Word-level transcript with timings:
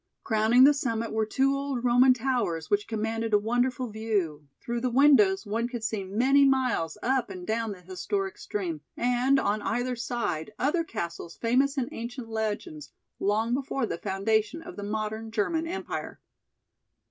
Crowning 0.23 0.63
the 0.63 0.73
summit 0.73 1.11
were 1.13 1.27
two 1.27 1.53
old 1.55 1.83
Roman 1.83 2.15
towers 2.15 2.71
which 2.71 2.87
commanded 2.87 3.35
a 3.35 3.37
wonderful 3.37 3.85
view; 3.91 4.47
through 4.59 4.81
the 4.81 4.89
windows 4.89 5.45
one 5.45 5.67
could 5.67 5.83
see 5.83 6.03
many 6.03 6.43
miles 6.43 6.97
up 7.03 7.29
and 7.29 7.45
down 7.45 7.71
the 7.73 7.81
historic 7.81 8.39
stream 8.39 8.81
and 8.97 9.39
on 9.39 9.61
either 9.61 9.95
side 9.95 10.53
other 10.57 10.83
castles 10.83 11.35
famous 11.37 11.77
in 11.77 11.87
ancient 11.91 12.29
legends 12.29 12.91
long 13.19 13.53
before 13.53 13.85
the 13.85 13.99
foundation 13.99 14.63
of 14.63 14.75
the 14.75 14.81
modern 14.81 15.29
German 15.29 15.67
empire. 15.67 16.19